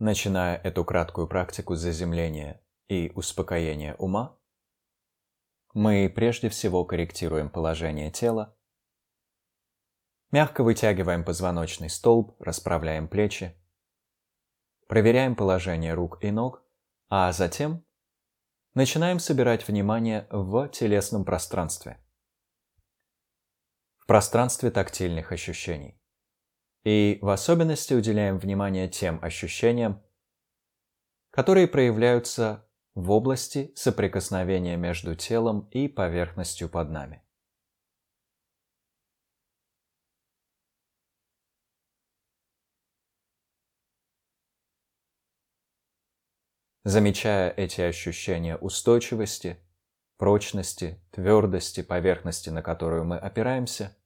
Начиная 0.00 0.56
эту 0.56 0.82
краткую 0.82 1.28
практику 1.28 1.74
заземления 1.74 2.64
и 2.88 3.12
успокоения 3.14 3.96
ума, 3.96 4.40
мы 5.74 6.08
прежде 6.08 6.48
всего 6.48 6.86
корректируем 6.86 7.50
положение 7.50 8.10
тела, 8.10 8.56
мягко 10.30 10.64
вытягиваем 10.64 11.22
позвоночный 11.22 11.90
столб, 11.90 12.34
расправляем 12.40 13.08
плечи, 13.08 13.54
проверяем 14.88 15.36
положение 15.36 15.92
рук 15.92 16.24
и 16.24 16.30
ног, 16.30 16.64
а 17.10 17.30
затем 17.32 17.84
начинаем 18.72 19.18
собирать 19.18 19.68
внимание 19.68 20.26
в 20.30 20.66
телесном 20.70 21.26
пространстве, 21.26 22.02
в 23.98 24.06
пространстве 24.06 24.70
тактильных 24.70 25.30
ощущений. 25.30 25.99
И 26.84 27.18
в 27.20 27.28
особенности 27.28 27.92
уделяем 27.92 28.38
внимание 28.38 28.88
тем 28.88 29.18
ощущениям, 29.22 30.02
которые 31.30 31.68
проявляются 31.68 32.66
в 32.94 33.10
области 33.10 33.72
соприкосновения 33.76 34.76
между 34.76 35.14
телом 35.14 35.68
и 35.70 35.88
поверхностью 35.88 36.68
под 36.68 36.90
нами. 36.90 37.22
Замечая 46.84 47.50
эти 47.50 47.82
ощущения 47.82 48.56
устойчивости, 48.56 49.58
прочности, 50.16 50.98
твердости 51.10 51.82
поверхности, 51.82 52.48
на 52.48 52.62
которую 52.62 53.04
мы 53.04 53.18
опираемся, 53.18 53.96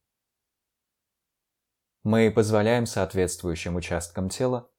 мы 2.04 2.30
позволяем 2.30 2.84
соответствующим 2.84 3.76
участкам 3.76 4.28
тела 4.28 4.70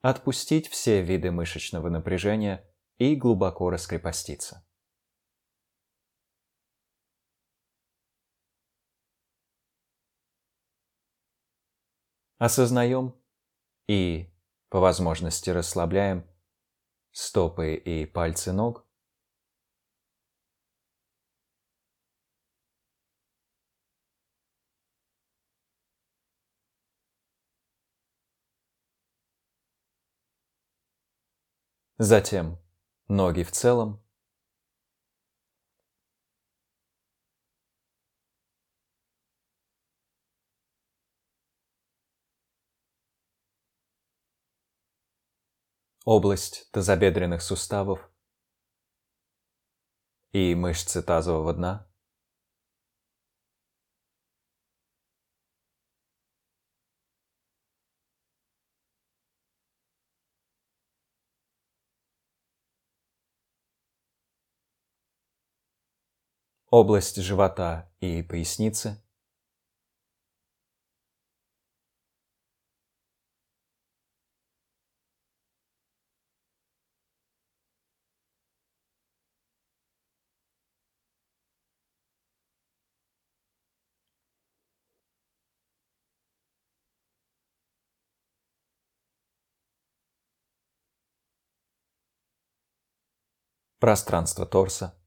отпустить 0.00 0.68
все 0.68 1.02
виды 1.02 1.32
мышечного 1.32 1.88
напряжения 1.88 2.64
и 2.98 3.16
глубоко 3.16 3.68
раскрепоститься. 3.68 4.64
Осознаем 12.38 13.20
и, 13.88 14.32
по 14.68 14.78
возможности, 14.78 15.50
расслабляем 15.50 16.24
стопы 17.10 17.74
и 17.74 18.06
пальцы 18.06 18.52
ног, 18.52 18.87
Затем 32.00 32.60
ноги 33.08 33.42
в 33.42 33.50
целом. 33.50 34.00
Область 46.04 46.70
тазобедренных 46.70 47.42
суставов 47.42 48.08
и 50.30 50.54
мышцы 50.54 51.02
тазового 51.02 51.52
дна. 51.52 51.87
Область 66.70 67.16
живота 67.16 67.90
и 68.00 68.22
поясницы, 68.22 69.02
пространство 93.78 94.44
торса, 94.44 94.97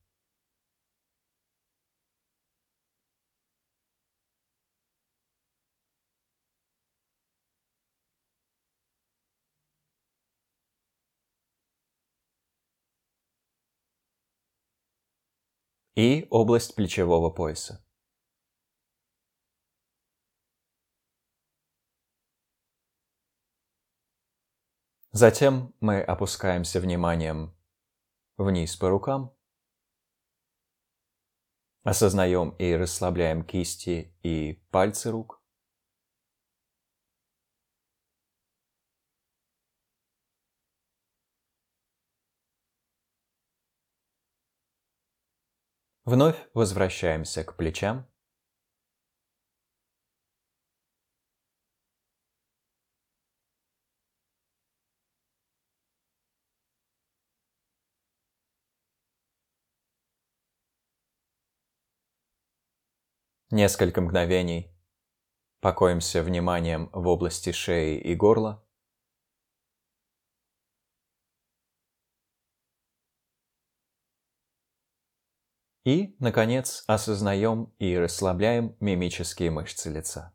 и 15.96 16.28
область 16.30 16.76
плечевого 16.76 17.30
пояса. 17.30 17.86
Затем 25.12 25.76
мы 25.82 26.02
опускаемся 26.02 26.80
вниманием 26.80 27.54
вниз 28.38 28.78
по 28.78 28.88
рукам, 28.88 29.36
осознаем 31.84 32.52
и 32.52 32.74
расслабляем 32.74 33.44
кисти 33.44 34.16
и 34.24 34.66
пальцы 34.72 35.12
рук, 35.12 35.41
Вновь 46.12 46.36
возвращаемся 46.54 47.46
к 47.46 47.56
плечам. 47.56 48.06
Несколько 63.50 64.02
мгновений 64.02 64.70
покоимся 65.62 66.24
вниманием 66.24 66.90
в 66.92 67.08
области 67.08 67.54
шеи 67.54 67.98
и 67.98 68.16
горла. 68.16 68.62
И, 75.84 76.16
наконец, 76.20 76.84
осознаем 76.86 77.74
и 77.80 77.98
расслабляем 77.98 78.76
мимические 78.80 79.50
мышцы 79.50 79.90
лица. 79.90 80.32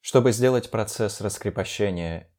Чтобы 0.00 0.32
сделать 0.32 0.70
процесс 0.70 1.20
раскрепощения 1.20 2.32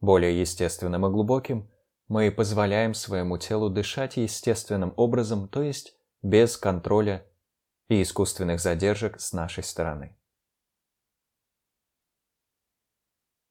более 0.00 0.40
естественным 0.40 1.06
и 1.06 1.10
глубоким, 1.10 1.70
мы 2.08 2.30
позволяем 2.30 2.94
своему 2.94 3.38
телу 3.38 3.70
дышать 3.70 4.16
естественным 4.16 4.92
образом, 4.96 5.48
то 5.48 5.62
есть 5.62 5.96
без 6.22 6.56
контроля 6.56 7.26
и 7.88 8.02
искусственных 8.02 8.60
задержек 8.60 9.20
с 9.20 9.32
нашей 9.32 9.62
стороны. 9.62 10.16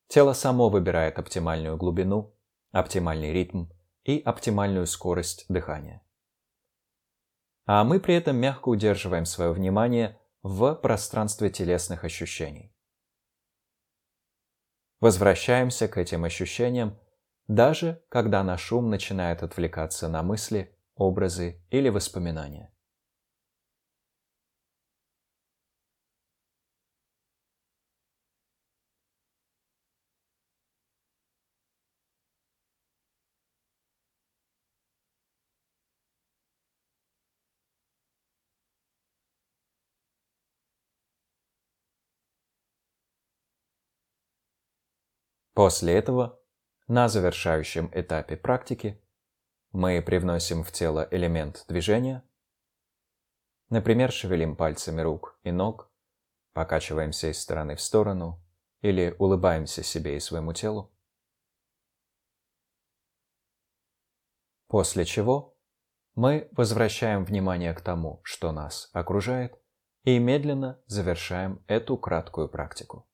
Тело 0.08 0.34
само 0.34 0.70
выбирает 0.70 1.18
оптимальную 1.18 1.78
глубину, 1.78 2.36
оптимальный 2.72 3.34
ритм 3.34 3.66
и 4.04 4.20
оптимальную 4.20 4.86
скорость 4.86 5.46
дыхания. 5.50 6.06
А 7.66 7.84
мы 7.84 8.00
при 8.00 8.16
этом 8.16 8.36
мягко 8.36 8.70
удерживаем 8.70 9.26
свое 9.26 9.52
внимание 9.54 10.20
в 10.44 10.76
пространстве 10.76 11.50
телесных 11.50 12.04
ощущений. 12.04 12.76
Возвращаемся 15.00 15.88
к 15.88 15.98
этим 15.98 16.26
ощущениям 16.26 17.00
даже 17.48 18.04
когда 18.10 18.44
наш 18.44 18.72
ум 18.72 18.90
начинает 18.90 19.44
отвлекаться 19.44 20.08
на 20.10 20.24
мысли, 20.24 20.76
образы 20.96 21.62
или 21.70 21.90
воспоминания. 21.90 22.72
После 45.56 45.94
этого 45.94 46.40
на 46.88 47.08
завершающем 47.08 47.90
этапе 47.94 48.36
практики, 48.36 49.02
мы 49.72 50.02
привносим 50.02 50.64
в 50.64 50.72
тело 50.72 51.08
элемент 51.12 51.66
движения, 51.68 52.24
например, 53.70 54.12
шевелим 54.12 54.56
пальцами 54.56 55.02
рук 55.02 55.40
и 55.44 55.52
ног, 55.52 55.92
покачиваемся 56.54 57.32
из 57.32 57.42
стороны 57.42 57.76
в 57.76 57.82
сторону 57.82 58.44
или 58.82 59.16
улыбаемся 59.18 59.82
себе 59.82 60.18
и 60.18 60.20
своему 60.20 60.54
телу. 60.54 60.94
После 64.68 65.06
чего 65.06 65.58
мы 66.16 66.50
возвращаем 66.52 67.26
внимание 67.26 67.74
к 67.74 67.82
тому, 67.82 68.22
что 68.24 68.52
нас 68.52 68.90
окружает, 68.94 69.60
и 70.04 70.20
медленно 70.20 70.82
завершаем 70.86 71.64
эту 71.68 71.98
краткую 71.98 72.50
практику. 72.50 73.08